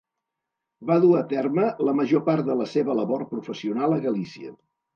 [0.91, 4.59] Va dur a terme la major part de la seva labor professional a Galícia.